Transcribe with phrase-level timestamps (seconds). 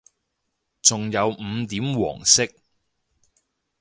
[0.81, 2.41] 仲有五點黃色